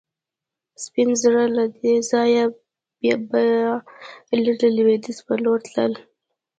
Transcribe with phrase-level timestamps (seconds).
[0.83, 2.45] سپین زر له دې ځایه
[2.99, 3.15] بیا
[4.43, 5.93] لرې لوېدیځ په لور تلل.